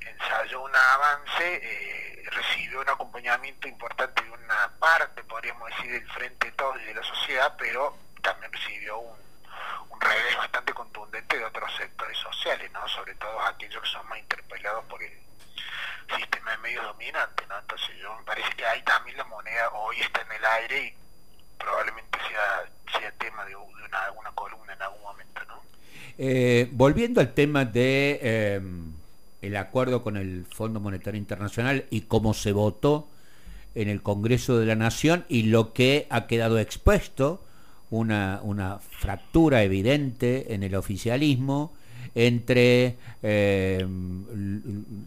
ensayó 0.00 0.62
un 0.62 0.74
avance, 0.74 1.60
eh, 1.62 2.24
recibió 2.30 2.80
un 2.80 2.88
acompañamiento 3.12 3.68
importante 3.68 4.24
de 4.24 4.30
una 4.30 4.72
parte, 4.78 5.22
podríamos 5.24 5.68
decir, 5.68 5.92
del 5.92 6.10
frente 6.12 6.46
de 6.46 6.52
todos 6.52 6.80
y 6.80 6.86
de 6.86 6.94
la 6.94 7.02
sociedad, 7.02 7.54
pero 7.58 7.94
también 8.22 8.50
recibió 8.50 8.98
un, 9.00 9.16
un 9.90 10.00
revés 10.00 10.34
bastante 10.38 10.72
contundente 10.72 11.36
de 11.36 11.44
otros 11.44 11.70
sectores 11.76 12.16
sociales, 12.16 12.72
¿no? 12.72 12.88
sobre 12.88 13.14
todo 13.16 13.38
aquellos 13.42 13.82
que 13.82 13.88
son 13.90 14.08
más 14.08 14.18
interpelados 14.18 14.82
por 14.86 15.02
el 15.02 15.12
sistema 16.16 16.52
de 16.52 16.56
medios 16.58 16.84
dominante. 16.84 17.44
¿no? 17.48 17.58
Entonces 17.58 17.90
yo 18.00 18.16
me 18.16 18.24
parece 18.24 18.48
que 18.56 18.64
ahí 18.64 18.82
también 18.82 19.18
la 19.18 19.24
moneda 19.24 19.70
hoy 19.72 20.00
está 20.00 20.22
en 20.22 20.32
el 20.32 20.44
aire 20.46 20.82
y 20.86 20.94
probablemente 21.58 22.18
sea, 22.30 22.98
sea 22.98 23.12
tema 23.18 23.44
de, 23.44 23.54
una, 23.56 24.32
columna 24.34 24.72
en 24.72 24.80
algún 24.80 25.02
momento. 25.02 25.44
¿no? 25.48 25.62
Eh, 26.16 26.66
volviendo 26.72 27.20
al 27.20 27.34
tema 27.34 27.66
de 27.66 28.54
em, 28.54 28.91
el 29.42 29.56
acuerdo 29.56 30.02
con 30.02 30.16
el 30.16 30.46
Fondo 30.46 30.80
Monetario 30.80 31.18
Internacional 31.18 31.84
y 31.90 32.02
cómo 32.02 32.32
se 32.32 32.52
votó 32.52 33.08
en 33.74 33.88
el 33.88 34.02
Congreso 34.02 34.58
de 34.58 34.66
la 34.66 34.76
Nación 34.76 35.24
y 35.28 35.44
lo 35.44 35.72
que 35.72 36.06
ha 36.10 36.26
quedado 36.26 36.58
expuesto, 36.58 37.42
una, 37.90 38.40
una 38.42 38.78
fractura 38.78 39.62
evidente 39.62 40.54
en 40.54 40.62
el 40.62 40.74
oficialismo, 40.74 41.72
entre 42.14 42.96
eh, 43.22 43.86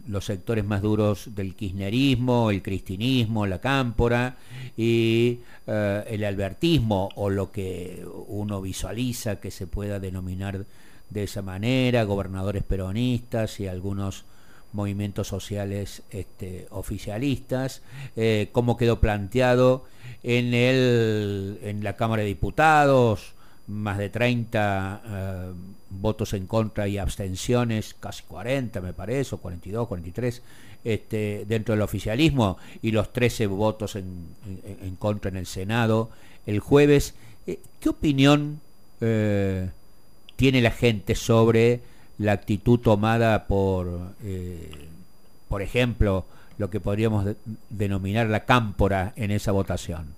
los 0.08 0.24
sectores 0.24 0.64
más 0.64 0.82
duros 0.82 1.34
del 1.34 1.54
kirchnerismo, 1.54 2.50
el 2.50 2.62
cristinismo, 2.62 3.46
la 3.46 3.60
cámpora 3.60 4.36
y 4.76 5.38
eh, 5.66 6.04
el 6.08 6.24
albertismo 6.24 7.10
o 7.14 7.30
lo 7.30 7.52
que 7.52 8.04
uno 8.28 8.60
visualiza 8.60 9.40
que 9.40 9.50
se 9.50 9.66
pueda 9.66 10.00
denominar 10.00 10.64
de 11.10 11.24
esa 11.24 11.42
manera, 11.42 12.04
gobernadores 12.04 12.62
peronistas 12.62 13.60
y 13.60 13.68
algunos 13.68 14.24
movimientos 14.72 15.28
sociales 15.28 16.02
este, 16.10 16.66
oficialistas, 16.70 17.82
eh, 18.16 18.50
como 18.52 18.76
quedó 18.76 19.00
planteado 19.00 19.84
en, 20.22 20.54
el, 20.54 21.58
en 21.62 21.82
la 21.82 21.96
Cámara 21.96 22.22
de 22.22 22.28
Diputados, 22.28 23.32
más 23.66 23.98
de 23.98 24.10
30 24.10 25.02
eh, 25.04 25.52
votos 25.90 26.34
en 26.34 26.46
contra 26.46 26.86
y 26.88 26.98
abstenciones, 26.98 27.94
casi 27.98 28.22
40 28.24 28.80
me 28.80 28.92
parece, 28.92 29.34
o 29.34 29.38
42, 29.38 29.88
43 29.88 30.42
este, 30.84 31.44
dentro 31.48 31.74
del 31.74 31.82
oficialismo. 31.82 32.58
Y 32.82 32.92
los 32.92 33.12
13 33.12 33.46
votos 33.46 33.96
en, 33.96 34.28
en, 34.82 34.96
contra 34.96 35.30
en 35.30 35.38
el 35.38 35.46
Senado 35.46 36.10
el 36.46 36.60
jueves. 36.60 37.14
Eh, 37.46 37.60
¿Qué 37.80 37.88
opinión 37.88 38.60
tiene 40.36 40.60
la 40.60 40.70
gente 40.70 41.14
sobre 41.14 41.80
la 42.18 42.32
actitud 42.32 42.78
tomada 42.80 43.46
por, 43.46 44.14
eh, 44.22 44.88
por 45.48 45.62
ejemplo, 45.62 46.26
lo 46.58 46.70
que 46.70 46.80
podríamos 46.80 47.26
denominar 47.68 48.26
la 48.26 48.44
cámpora 48.44 49.12
en 49.16 49.30
esa 49.30 49.52
votación? 49.52 50.14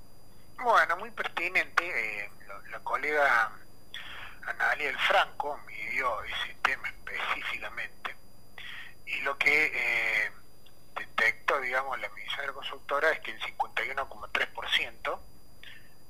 Bueno, 0.63 0.97
muy 0.97 1.11
pertinente. 1.11 2.31
la, 2.71 2.79
colega 2.81 3.53
Analia 4.47 4.91
El 4.91 4.99
Franco 4.99 5.61
midió 5.67 6.23
ese 6.25 6.55
tema 6.63 6.89
específicamente 6.89 8.15
y 9.07 9.21
lo 9.21 9.37
que 9.37 10.31
detectó, 10.97 11.61
digamos, 11.61 11.99
la 12.01 12.09
ministra 12.11 12.53
consultora 12.53 13.11
es 13.13 13.21
que 13.21 13.31
el 13.33 13.41
51,3% 13.41 15.19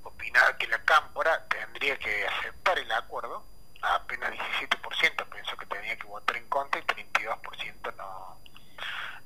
opinaba 0.02 0.56
que 0.56 0.66
la 0.66 0.82
cámpora 0.82 1.46
tendría 1.48 1.98
que 1.98 2.26
aceptar 2.26 2.78
el 2.78 2.90
acuerdo, 2.92 3.44
apenas 3.82 4.32
17% 4.32 5.24
pensó 5.28 5.56
que 5.56 5.66
tenía 5.66 5.96
que 5.96 6.06
votar 6.06 6.36
en 6.36 6.48
contra 6.48 6.80
y 6.80 6.84
32% 6.84 7.94
no, 7.96 8.38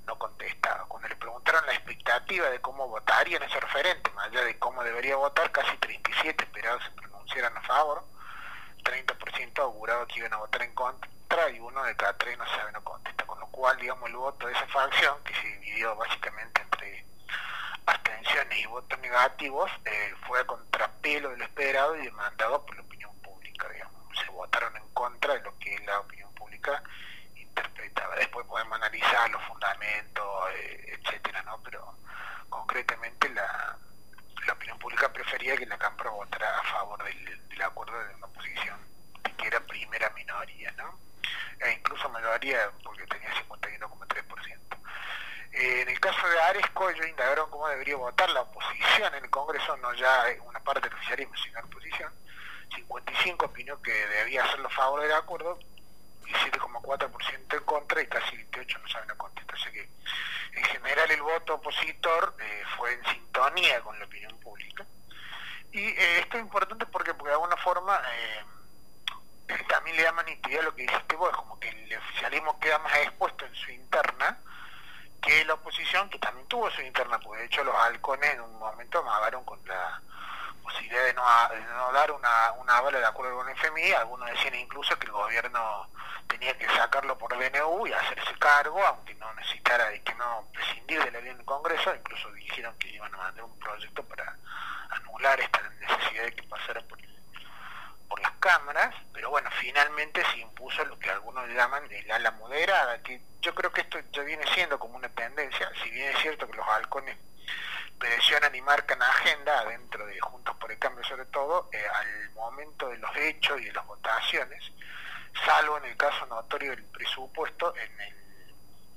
no 0.06 0.18
contestaba. 0.18 0.85
Cuando 0.88 1.09
le 1.09 1.16
preguntaron 1.16 1.66
la 1.66 1.73
expectativa 1.73 2.50
de 2.50 2.61
cómo 2.61 2.88
votarían 2.88 3.42
ese 3.42 3.61
referente, 3.61 4.11
más 4.11 4.28
allá 4.28 4.44
de 4.44 4.59
cómo 4.59 4.82
debería 4.85 5.16
votar, 5.16 5.50
casi 5.52 5.76
37 5.78 6.44
esperados 6.44 6.82
se 6.85 6.90
pronunciaran 6.90 7.56
a 7.56 7.62
favor, 7.62 8.04
30% 8.85 9.59
auguraba 9.61 10.06
que 10.06 10.21
iban 10.21 10.32
a 10.32 10.38
votar 10.38 10.62
en 10.62 10.75
contra 10.75 11.09
y 11.50 11.59
uno 11.61 11.82
de 11.85 11.97
cada 11.97 12.16
tres 12.18 12.37
no 12.37 12.47
sabe 12.47 12.73
no 12.73 12.85
contesta, 12.85 13.25
con 13.25 13.40
lo 13.40 13.47
cual, 13.47 13.76
digamos, 13.78 14.09
el 14.09 14.16
voto 14.16 14.47
de 14.47 14.52
esa 14.52 14.66
facción, 14.66 15.23
que 15.25 15.35
se 15.35 15.47
dividió 15.47 15.97
básicamente 15.97 16.61
entre 16.61 17.06
abstenciones 17.87 18.59
y 18.59 18.66
votos 18.66 18.99
negativos, 19.00 19.71
eh, 19.85 20.14
fue 20.26 20.40
a 20.40 20.47
contrapelo 20.47 21.30
de 21.30 21.38
lo 21.38 21.44
esperado 21.44 21.97
y 21.97 22.04
demandado 22.04 22.64
por 22.66 22.76
la 22.76 22.82
opinión 22.82 23.14
pública, 23.23 23.68
digamos. 23.71 24.18
Se 24.18 24.28
votaron 24.42 24.76
en 24.76 24.88
contra 24.92 25.34
de 25.34 25.40
lo 25.42 25.56
que 25.58 25.78
la 25.87 26.00
opinión 26.00 26.32
pública 26.34 26.82
interpretaba. 27.37 28.16
Después 28.16 28.44
podemos 28.46 28.75
analizar 28.76 29.30
los 29.30 29.40
fundamentos, 29.44 30.26
eh, 30.54 30.99
etcétera, 30.99 31.42
¿no? 31.42 31.62
Pero 31.62 31.96
concretamente 32.49 33.28
la, 33.28 33.78
la 34.46 34.52
opinión 34.52 34.78
pública 34.80 35.12
prefería 35.12 35.56
que 35.56 35.66
la 35.66 35.78
Cámara 35.78 36.11
votara 36.11 36.58
a 36.58 36.62
favor 36.64 37.04
del, 37.04 37.49
del 37.49 37.62
acuerdo 37.62 37.96
de 38.04 38.14
una 38.16 38.26
oposición, 38.26 38.78
que 39.38 39.46
era 39.46 39.61
primera 39.61 40.11
minoría, 40.11 40.72
¿no? 40.72 40.99
E 41.61 41.72
incluso 41.75 42.08
mayoría 42.08 42.68
porque 42.82 43.06
tenía 43.06 43.30
51,3%. 43.49 44.58
Eh, 45.52 45.82
en 45.82 45.88
el 45.88 46.00
caso 46.00 46.26
de 46.28 46.40
Aresco, 46.40 46.90
ellos 46.90 47.06
indagaron 47.06 47.49
cómo 47.49 47.68
debería 47.68 47.94
votar 47.94 48.28
la 48.30 48.40
oposición 48.40 49.14
en 49.14 49.22
el 49.22 49.30
Congreso, 49.30 49.76
no 49.76 49.94
ya 49.94 50.25
una 50.44 50.58
parte 50.58 50.88
del 50.88 50.99
oficialismo, 50.99 51.37
sino 51.37 51.61
la 51.61 51.66
oposición. 51.66 52.12
55 52.74 53.46
opinó 53.46 53.80
que 53.82 53.92
debía 53.92 54.44
hacerlo 54.44 54.68
a 54.68 54.70
favor 54.70 55.02
del 55.02 55.12
acuerdo, 55.12 55.58
17,4% 56.24 57.56
en 57.56 57.64
contra 57.64 58.02
y 58.02 58.06
casi 58.06 58.36
28 58.36 58.78
no 58.78 58.88
saben 58.88 59.08
la 59.08 59.14
contestar. 59.14 59.56
Así 59.56 59.70
que 59.72 59.88
en 60.54 60.64
general 60.64 61.10
el 61.10 61.22
voto 61.22 61.54
opositor 61.54 62.34
eh, 62.40 62.62
fue 62.76 62.92
en 62.94 63.04
sintonía 63.06 63.80
con 63.80 63.98
la 63.98 64.04
opinión 64.04 64.36
pública. 64.38 64.86
Y 65.72 65.80
eh, 65.80 66.18
esto 66.20 66.36
es 66.36 66.42
importante 66.42 66.86
porque, 66.86 67.14
porque 67.14 67.30
de 67.30 67.34
alguna 67.34 67.56
forma 67.56 68.00
también 69.68 69.96
le 69.96 70.02
da 70.02 70.12
manitidad 70.12 70.62
lo 70.62 70.74
que 70.74 70.82
dijiste 70.82 71.16
vos, 71.16 71.36
como 71.36 71.58
que 71.58 71.68
el 71.68 71.98
oficialismo 71.98 72.58
queda 72.60 72.78
más 72.78 72.94
expuesto 72.98 73.44
en 73.44 73.54
su 73.54 73.70
interna 73.70 74.38
que 75.20 75.44
la 75.44 75.54
oposición, 75.54 76.10
que 76.10 76.18
también 76.18 76.46
tuvo 76.48 76.70
su 76.70 76.82
interna, 76.82 77.18
porque 77.20 77.40
de 77.40 77.46
hecho 77.46 77.62
los 77.62 77.74
halcones 77.74 78.34
en 78.34 78.40
un 78.40 78.58
momento 78.58 78.98
amagaron 78.98 79.44
con 79.44 79.60
la 79.66 80.02
posibilidad 80.72 81.04
de 81.04 81.14
no, 81.14 81.92
dar 81.92 82.10
una, 82.12 82.52
una 82.52 82.78
avala 82.78 82.98
de 82.98 83.06
acuerdo 83.06 83.36
con 83.36 83.48
el 83.48 83.56
FMI, 83.56 83.92
algunos 83.92 84.30
decían 84.30 84.54
incluso 84.54 84.98
que 84.98 85.06
el 85.06 85.12
gobierno 85.12 85.88
tenía 86.28 86.56
que 86.56 86.66
sacarlo 86.70 87.16
por 87.18 87.36
DNU 87.36 87.86
y 87.86 87.92
hacerse 87.92 88.34
cargo, 88.38 88.84
aunque 88.84 89.14
no 89.16 89.32
necesitara 89.34 89.94
y 89.94 90.00
que 90.00 90.14
no 90.14 90.48
prescindir 90.52 91.04
de 91.04 91.10
la 91.10 91.20
ley 91.20 91.34
del 91.34 91.44
Congreso, 91.44 91.94
incluso 91.94 92.32
dijeron 92.32 92.74
que 92.78 92.88
iban 92.88 93.12
a 93.14 93.18
mandar 93.18 93.44
un 93.44 93.58
proyecto 93.58 94.02
para 94.04 94.36
anular 94.90 95.38
esta 95.40 95.60
necesidad 95.80 96.24
de 96.24 96.32
que 96.34 96.42
pasara 96.44 96.80
por 96.82 97.02
por 98.12 98.20
las 98.20 98.32
cámaras, 98.40 98.94
pero 99.14 99.30
bueno, 99.30 99.48
finalmente 99.58 100.22
se 100.32 100.40
impuso 100.40 100.84
lo 100.84 100.98
que 100.98 101.08
algunos 101.08 101.48
llaman 101.48 101.90
el 101.90 102.10
ala 102.10 102.30
moderada, 102.32 103.02
que 103.02 103.22
yo 103.40 103.54
creo 103.54 103.72
que 103.72 103.80
esto 103.80 103.98
ya 104.12 104.22
viene 104.22 104.44
siendo 104.52 104.78
como 104.78 104.98
una 104.98 105.08
tendencia, 105.08 105.72
si 105.82 105.88
bien 105.88 106.14
es 106.14 106.20
cierto 106.20 106.46
que 106.46 106.58
los 106.58 106.68
halcones 106.68 107.16
presionan 108.02 108.52
y 108.52 108.61
marcan 108.61 109.00
agenda 109.00 109.64
dentro 109.66 110.04
de 110.04 110.18
Juntos 110.18 110.56
por 110.56 110.73
el 110.73 110.78
Cambio 110.78 111.04
sobre 111.04 111.25
todo, 111.26 111.68
eh, 111.73 111.85
al 111.94 112.30
momento 112.32 112.88
de 112.88 112.99
los 112.99 113.16
hechos 113.16 113.61
y 113.61 113.66
de 113.66 113.73
las 113.73 113.87
votaciones, 113.87 114.61
salvo 115.47 115.78
en 115.78 115.85
el 115.85 115.97
caso 115.97 116.26
notorio 116.26 116.73
del 116.73 116.82
presupuesto, 116.87 117.73
en 117.76 118.00
el 118.00 118.14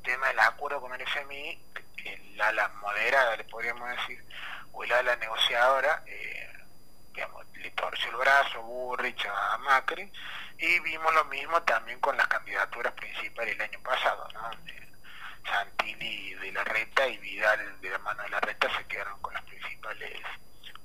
tema 0.04 0.28
del 0.30 0.40
acuerdo 0.40 0.82
con 0.82 0.92
el 0.96 1.02
FMI, 1.02 1.62
el 2.04 2.42
ala 2.42 2.68
moderada, 2.82 3.38
le 3.38 3.44
podríamos 3.44 3.88
decir, 3.92 4.26
o 4.72 4.84
el 4.84 4.92
ala 4.92 5.16
negociadora, 5.18 6.02
eh, 6.08 6.50
digamos, 7.14 7.46
le 7.58 7.70
torció 7.72 8.10
el 8.10 8.16
brazo 8.16 8.64
Burrich 8.64 9.24
a 9.28 9.58
Macri 9.60 10.12
y 10.58 10.80
vimos 10.80 11.14
lo 11.14 11.26
mismo 11.26 11.62
también 11.62 12.00
con 12.00 12.18
las 12.18 12.28
candidaturas 12.28 12.94
principales 12.94 13.54
el 13.54 13.62
año 13.62 13.80
pasado, 13.82 14.28
¿no? 14.34 14.50
De 15.94 16.52
la 16.52 16.64
Reta 16.64 17.08
y 17.08 17.18
Vidal 17.18 17.60
de 17.82 17.90
la 17.90 18.00
mano 18.00 18.24
de 18.24 18.30
la 18.30 18.40
Reta 18.40 18.68
se 18.78 18.86
quedaron 18.88 19.20
con 19.22 19.34
las 19.34 19.44
principales 19.44 20.12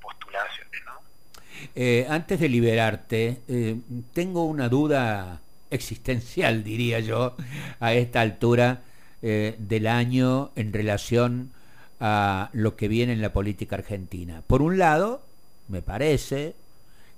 postulaciones, 0.00 0.80
¿no? 0.84 0.92
Eh, 1.74 2.06
antes 2.08 2.40
de 2.40 2.48
liberarte, 2.48 3.40
eh, 3.48 3.76
tengo 4.12 4.44
una 4.44 4.68
duda 4.68 5.40
existencial, 5.70 6.64
diría 6.64 7.00
yo, 7.00 7.36
a 7.78 7.94
esta 7.94 8.20
altura 8.20 8.82
eh, 9.22 9.54
del 9.58 9.86
año 9.86 10.50
en 10.56 10.72
relación 10.72 11.52
a 12.00 12.50
lo 12.52 12.76
que 12.76 12.88
viene 12.88 13.12
en 13.12 13.22
la 13.22 13.32
política 13.32 13.76
argentina. 13.76 14.42
Por 14.46 14.62
un 14.62 14.78
lado, 14.78 15.22
me 15.68 15.82
parece 15.82 16.54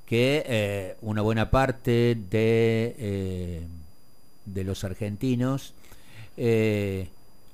que 0.06 0.96
una 1.00 1.22
buena 1.22 1.50
parte 1.50 2.16
de, 2.28 3.64
de 4.44 4.64
los 4.64 4.84
argentinos 4.84 5.72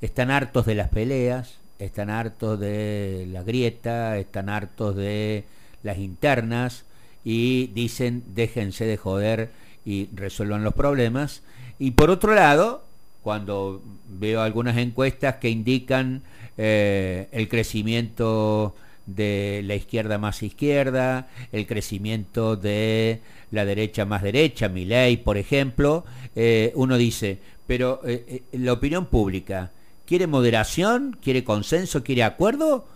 están 0.00 0.31
hartos 0.31 0.67
de 0.67 0.75
las 0.75 0.88
peleas, 0.88 1.59
están 1.78 2.11
hartos 2.11 2.59
de 2.59 3.26
la 3.31 3.43
grieta, 3.43 4.17
están 4.19 4.49
hartos 4.49 4.97
de 4.97 5.45
las 5.83 5.99
internas 5.99 6.85
y 7.25 7.69
dicen 7.69 8.25
déjense 8.35 8.85
de 8.85 8.97
joder 8.97 9.50
y 9.85 10.09
resuelvan 10.14 10.64
los 10.64 10.75
problemas. 10.75 11.43
Y 11.78 11.93
por 11.93 12.11
otro 12.11 12.35
lado, 12.35 12.85
cuando 13.23 13.83
veo 14.09 14.43
algunas 14.43 14.76
encuestas 14.76 15.37
que 15.37 15.50
indican 15.50 16.23
el 16.57 17.49
crecimiento 17.49 18.75
de 19.09 19.62
la 19.64 19.75
izquierda 19.75 20.19
más 20.19 20.43
izquierda, 20.43 21.28
el 21.50 21.67
crecimiento 21.67 22.57
de 22.57 23.21
la 23.50 23.64
derecha 23.64 24.05
más 24.05 24.23
derecha, 24.23 24.69
mi 24.69 24.85
ley, 24.85 25.17
por 25.17 25.38
ejemplo, 25.38 26.05
eh, 26.37 26.73
uno 26.75 26.99
dice, 26.99 27.38
pero 27.67 28.02
eh, 28.05 28.43
eh, 28.52 28.59
la 28.59 28.75
opinión 28.75 29.07
pública, 29.07 29.71
¿quiere 30.09 30.27
moderación? 30.27 31.19
¿Quiere 31.23 31.45
consenso? 31.45 32.03
¿Quiere 32.03 32.25
acuerdo? 32.25 32.88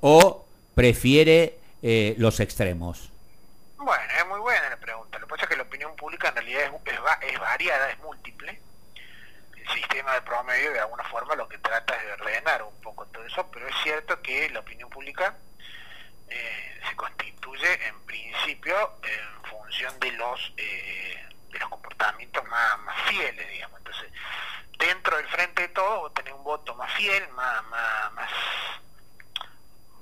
¿O 0.00 0.46
prefiere 0.74 1.58
los 2.16 2.40
extremos? 2.40 3.10
Bueno, 3.76 4.02
es 4.16 4.26
muy 4.28 4.38
buena 4.38 4.70
la 4.70 4.76
pregunta. 4.76 5.18
Lo 5.18 5.26
que 5.26 5.30
pasa 5.30 5.42
es 5.44 5.48
que 5.50 5.56
la 5.56 5.64
opinión 5.64 5.96
pública 5.96 6.28
en 6.28 6.36
realidad 6.36 6.72
es 7.20 7.40
variada, 7.40 7.90
es 7.90 7.98
múltiple 7.98 8.60
sistema 9.74 10.14
de 10.14 10.22
promedio 10.22 10.72
de 10.72 10.80
alguna 10.80 11.04
forma 11.04 11.34
lo 11.34 11.48
que 11.48 11.58
trata 11.58 11.94
es 11.96 12.04
de 12.04 12.12
ordenar 12.12 12.62
un 12.62 12.80
poco 12.80 13.06
todo 13.06 13.24
eso, 13.24 13.48
pero 13.52 13.68
es 13.68 13.74
cierto 13.82 14.20
que 14.22 14.48
la 14.50 14.60
opinión 14.60 14.90
pública 14.90 15.36
eh, 16.28 16.80
se 16.88 16.96
constituye 16.96 17.86
en 17.86 18.00
principio 18.02 18.74
en 19.02 19.50
función 19.50 19.98
de 20.00 20.12
los 20.12 20.52
eh, 20.56 21.24
de 21.52 21.58
los 21.58 21.68
comportamientos 21.68 22.44
más, 22.48 22.78
fieles, 23.06 23.48
digamos. 23.50 23.78
Entonces, 23.78 24.10
dentro 24.78 25.16
del 25.16 25.28
frente 25.28 25.62
de 25.62 25.68
todo, 25.68 26.00
vos 26.00 26.14
tenés 26.14 26.32
un 26.34 26.44
voto 26.44 26.74
más 26.74 26.92
fiel, 26.94 27.28
más, 27.30 27.64
más, 27.64 28.12
más 28.12 28.30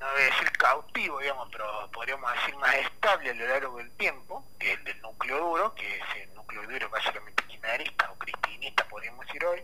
no 0.00 0.06
voy 0.12 0.22
a 0.22 0.24
decir 0.24 0.50
cautivo, 0.52 1.18
digamos, 1.18 1.48
pero 1.52 1.90
podríamos 1.92 2.32
decir 2.32 2.56
más 2.56 2.74
estable 2.74 3.30
a 3.30 3.34
lo 3.34 3.46
largo 3.46 3.76
del 3.76 3.90
tiempo, 3.92 4.44
que 4.58 4.72
es 4.72 4.78
el 4.78 4.84
del 4.84 5.00
núcleo 5.02 5.38
duro, 5.38 5.74
que 5.74 5.98
es 5.98 6.04
el 6.22 6.34
núcleo 6.34 6.62
duro 6.62 6.88
básicamente 6.88 7.44
kirchnerista 7.44 8.10
o 8.10 8.18
cristinista, 8.18 8.84
podríamos 8.84 9.26
decir 9.26 9.44
hoy. 9.44 9.62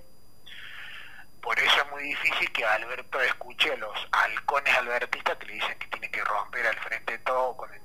Por 1.40 1.59
eso 1.59 1.81
es 1.81 1.90
muy 1.90 2.02
difícil 2.02 2.52
que 2.52 2.64
Alberto 2.66 3.21
escuche 3.21 3.73
a 3.73 3.76
los 3.76 3.97
halcones 4.12 4.76
albertistas 4.76 5.38
que 5.38 5.47
le 5.47 5.55
dicen 5.55 5.78
que 5.78 5.87
tiene 5.87 6.11
que 6.11 6.23
romper 6.23 6.66
al 6.66 6.78
frente 6.81 7.12
de 7.12 7.19
todo 7.21 7.57
con 7.57 7.73
el, 7.73 7.81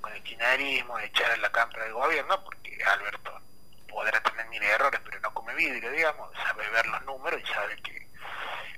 con 0.00 0.12
el 0.12 0.22
kirchnerismo, 0.22 0.98
echar 0.98 1.30
a 1.32 1.36
la 1.38 1.50
cámara 1.50 1.84
del 1.84 1.92
gobierno, 1.92 2.44
porque 2.44 2.78
Alberto 2.84 3.40
podrá 3.88 4.20
tener 4.22 4.46
mil 4.48 4.62
errores, 4.62 5.00
pero 5.04 5.20
no 5.20 5.32
come 5.32 5.54
vidrio, 5.54 5.90
digamos, 5.90 6.30
sabe 6.36 6.68
ver 6.70 6.86
los 6.86 7.02
números 7.04 7.40
y 7.42 7.52
sabe 7.52 7.76
que 7.82 8.06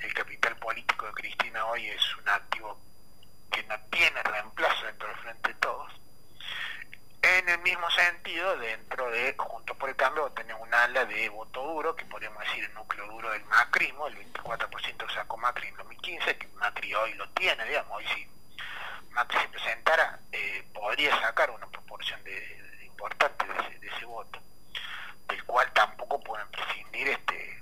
el 0.03 0.15
capital 0.15 0.57
político 0.57 1.07
de 1.07 1.13
Cristina 1.13 1.67
hoy 1.67 1.89
es 1.89 2.17
un 2.17 2.29
activo 2.29 2.81
que 3.51 3.63
no 3.65 3.79
tiene 3.91 4.23
reemplazo 4.23 4.87
dentro 4.87 5.09
del 5.09 5.17
Frente 5.19 5.49
de 5.49 5.55
Todos. 5.57 5.93
En 7.23 7.49
el 7.49 7.59
mismo 7.59 7.91
sentido, 7.91 8.57
dentro 8.59 9.11
de 9.11 9.35
Juntos 9.37 9.77
por 9.77 9.89
el 9.89 9.97
Cambio, 9.97 10.31
tenemos 10.31 10.63
un 10.63 10.73
ala 10.73 11.05
de 11.05 11.29
voto 11.31 11.63
duro, 11.63 11.97
que 11.97 12.05
podríamos 12.05 12.43
decir 12.45 12.65
el 12.65 12.75
núcleo 12.75 13.07
duro 13.09 13.31
del 13.31 13.45
macrismo, 13.47 14.07
el 14.07 14.17
24% 14.33 15.07
que 15.07 15.15
sacó 15.15 15.37
Macri 15.37 15.69
en 15.69 15.77
2015, 15.77 16.39
que 16.39 16.47
Macri 16.55 16.95
hoy 16.95 17.15
lo 17.15 17.29
tiene, 17.31 17.65
digamos, 17.65 17.97
hoy 17.97 18.07
si 18.15 18.38
Macri 19.19 19.41
se 19.41 19.49
presentara, 19.49 20.21
eh, 20.31 20.65
podría 20.73 21.11
sacar 21.21 21.51
una 21.51 21.67
proporción 21.67 22.23
de, 22.23 22.79
importante 22.85 23.45
de 23.81 23.89
ese, 23.89 24.05
voto, 24.05 24.39
del 25.27 25.43
cual 25.45 25.69
tampoco 25.73 26.21
pueden 26.23 26.49
prescindir 26.53 27.09
este, 27.09 27.61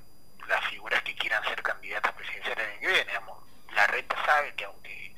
las 0.48 0.62
figuras 0.66 1.02
que 1.02 1.16
quieran 1.16 1.42
ser 1.44 1.62
candidatas 1.62 2.12
presidenciales 2.12 2.74
en 2.74 2.80
que 2.80 2.86
viene. 2.88 3.04
Digamos. 3.04 3.42
La 3.72 3.86
reta 3.86 4.16
sabe 4.26 4.54
que 4.54 4.66
aunque 4.66 5.14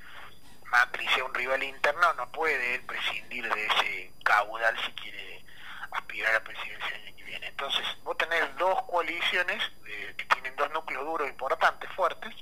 Macri 0.67 1.09
sea 1.09 1.25
un 1.25 1.35
rival 1.35 1.61
interno, 1.61 2.15
no 2.15 2.31
puede 2.31 2.79
prescindir 2.83 3.53
de 3.53 3.67
ese 3.67 4.13
caudal 4.23 4.79
si 4.87 4.93
quiere 4.93 5.45
aspirar 5.91 6.37
a 6.37 6.45
presidencia 6.45 6.97
el 6.99 7.03
año 7.09 7.17
que 7.17 7.25
viene. 7.25 7.49
Entonces, 7.49 7.85
vos 8.05 8.17
tenés 8.17 8.57
dos 8.59 8.81
coaliciones 8.85 9.61
eh, 9.89 10.15
que 10.17 10.25
tienen 10.27 10.55
dos 10.55 10.71
núcleos 10.71 11.05
duros 11.05 11.29
importantes, 11.29 11.91
fuertes, 11.97 12.33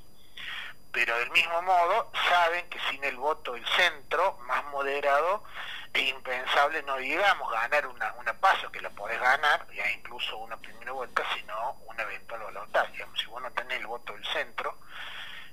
pero 0.92 1.16
del 1.18 1.25
mismo 1.36 1.60
modo 1.62 2.10
saben 2.30 2.66
que 2.70 2.78
sin 2.90 3.04
el 3.04 3.16
voto 3.16 3.52
del 3.52 3.66
centro, 3.66 4.38
más 4.46 4.64
moderado, 4.66 5.44
es 5.92 6.08
impensable, 6.08 6.82
no 6.84 6.96
digamos 6.96 7.50
ganar 7.52 7.86
una, 7.86 8.12
una 8.14 8.32
paso, 8.40 8.72
que 8.72 8.80
la 8.80 8.88
podés 8.90 9.20
ganar, 9.20 9.66
ya 9.70 9.90
incluso 9.92 10.38
una 10.38 10.56
primera 10.56 10.92
vuelta, 10.92 11.22
sino 11.34 11.72
una 11.86 12.02
eventual 12.04 12.40
balotaje. 12.40 12.92
Digamos, 12.92 13.20
si 13.20 13.26
vos 13.26 13.42
no 13.42 13.50
tenés 13.52 13.78
el 13.78 13.86
voto 13.86 14.14
del 14.14 14.26
centro, 14.26 14.78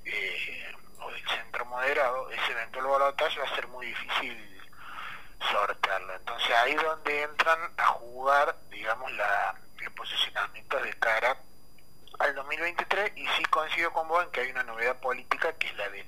eh, 0.05 0.73
o 0.99 1.11
del 1.11 1.27
centro 1.27 1.65
moderado, 1.65 2.29
ese 2.31 2.51
eventual 2.53 2.87
balotaje 2.87 3.39
va 3.39 3.45
a 3.45 3.55
ser 3.55 3.67
muy 3.67 3.87
difícil 3.87 4.61
sortearlo. 5.51 6.15
Entonces 6.15 6.51
ahí 6.55 6.73
es 6.73 6.81
donde 6.81 7.23
entran 7.23 7.59
a 7.77 7.85
jugar, 7.87 8.55
digamos, 8.69 9.11
la, 9.13 9.53
el 9.81 9.91
posicionamiento 9.91 10.79
de 10.79 10.93
cara 10.93 11.37
2023 12.53 13.13
y 13.15 13.27
sí 13.29 13.43
coincido 13.45 13.91
con 13.91 14.07
vos 14.07 14.23
en 14.23 14.31
que 14.31 14.41
hay 14.41 14.51
una 14.51 14.63
novedad 14.63 14.99
política 14.99 15.53
que 15.53 15.67
es 15.67 15.75
la 15.75 15.89
de 15.89 16.05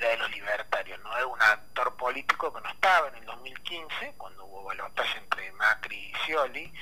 la 0.00 0.08
de 0.08 0.16
los 0.16 0.30
libertarios, 0.32 0.98
¿no? 1.00 1.16
Es 1.16 1.24
un 1.24 1.40
actor 1.40 1.94
político 1.96 2.52
que 2.52 2.60
no 2.60 2.68
estaba 2.70 3.06
en 3.08 3.16
el 3.16 3.24
2015, 3.24 4.14
cuando 4.18 4.44
hubo 4.46 4.64
balotaje 4.64 5.16
entre 5.18 5.52
Macri 5.52 5.96
y 5.96 6.14
Scioli, 6.24 6.72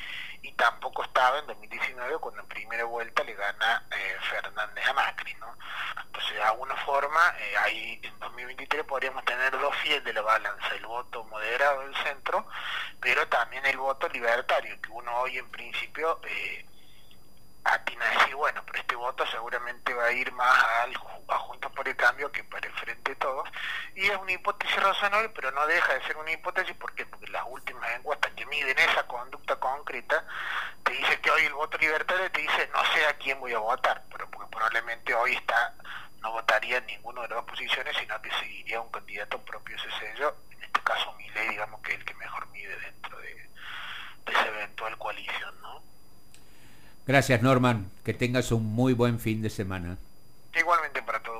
y 0.40 0.52
tampoco 0.52 1.02
estaba 1.02 1.38
en 1.40 1.46
2019 1.48 2.16
cuando 2.16 2.40
en 2.40 2.48
primera 2.48 2.84
vuelta 2.84 3.22
le 3.24 3.34
gana 3.34 3.86
eh, 3.90 4.16
Fernández 4.30 4.88
a 4.88 4.94
Macri, 4.94 5.34
¿no? 5.34 5.54
Entonces 6.02 6.32
de 6.34 6.42
alguna 6.42 6.76
forma 6.76 7.34
eh, 7.40 7.56
ahí 7.58 8.00
en 8.02 8.18
2023 8.20 8.84
podríamos 8.84 9.22
tener 9.26 9.50
dos 9.58 9.76
fieles 9.76 10.02
de 10.02 10.14
la 10.14 10.22
balanza, 10.22 10.74
el 10.74 10.86
voto 10.86 11.24
moderado 11.24 11.82
del 11.82 11.96
centro, 11.96 12.46
pero 13.02 13.28
también 13.28 13.66
el 13.66 13.76
voto 13.76 14.08
libertario, 14.08 14.80
que 14.80 14.88
uno 14.92 15.14
hoy 15.18 15.36
en 15.36 15.50
principio 15.50 16.20
eh, 16.24 16.64
atina 17.64 18.04
a 18.04 18.18
decir, 18.18 18.34
bueno, 18.34 18.62
pero 18.66 18.78
este 18.78 18.96
voto 18.96 19.26
seguramente 19.26 19.94
va 19.94 20.06
a 20.06 20.12
ir 20.12 20.32
más 20.32 20.64
al, 20.82 20.94
a 21.28 21.38
Juntos 21.38 21.72
por 21.72 21.86
el 21.86 21.96
Cambio 21.96 22.30
que 22.32 22.44
para 22.44 22.66
el 22.66 22.74
Frente 22.74 23.12
de 23.12 23.16
Todos. 23.16 23.48
Y 23.94 24.06
es 24.06 24.16
una 24.16 24.32
hipótesis 24.32 24.82
razonable, 24.82 25.28
pero 25.30 25.50
no 25.52 25.66
deja 25.66 25.94
de 25.94 26.02
ser 26.02 26.16
una 26.16 26.32
hipótesis. 26.32 26.76
¿por 26.76 26.92
Porque 26.94 27.30
las 27.30 27.44
últimas 27.48 27.90
encuestas 27.94 28.32
que 28.32 28.46
miden 28.46 28.78
esa 28.78 29.06
conducta 29.06 29.56
concreta 29.56 30.24
te 30.84 30.92
dice 30.92 31.20
que 31.20 31.30
hoy 31.30 31.44
el 31.44 31.54
voto 31.54 31.78
libertario 31.78 32.30
te 32.30 32.40
dice 32.40 32.70
no 32.72 32.84
sé 32.92 33.06
a 33.06 33.16
quién 33.18 33.38
voy 33.40 33.52
a 33.52 33.58
votar, 33.58 34.02
pero 34.10 34.30
porque 34.30 34.50
probablemente 34.50 35.14
hoy 35.14 35.34
está 35.34 35.74
no 36.20 36.32
votaría 36.32 36.78
en 36.78 36.86
ninguna 36.86 37.22
de 37.22 37.28
las 37.28 37.36
dos 37.38 37.46
posiciones, 37.46 37.96
sino 37.96 38.20
que 38.20 38.30
seguiría 38.32 38.80
un 38.80 38.90
candidato 38.90 39.42
propio 39.42 39.76
ese 39.76 39.90
sello, 39.98 40.36
en 40.50 40.62
este 40.62 40.80
caso 40.80 41.12
Milei, 41.14 41.48
digamos 41.48 41.80
que 41.80 41.92
es 41.92 41.98
el 41.98 42.04
que 42.04 42.14
mejor 42.14 42.46
mide 42.48 42.78
dentro 42.78 43.18
de, 43.18 43.34
de 43.34 44.32
esa 44.32 44.46
eventual 44.48 44.98
coalición, 44.98 45.60
¿no? 45.62 45.82
Gracias 47.06 47.42
Norman, 47.42 47.90
que 48.04 48.14
tengas 48.14 48.52
un 48.52 48.66
muy 48.66 48.92
buen 48.92 49.18
fin 49.18 49.42
de 49.42 49.50
semana. 49.50 49.98
Igualmente 50.54 51.02
para 51.02 51.22
todos. 51.22 51.39